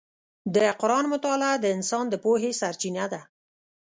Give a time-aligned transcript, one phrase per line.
[0.55, 3.21] د قرآن مطالعه د انسان د پوهې سرچینه ده.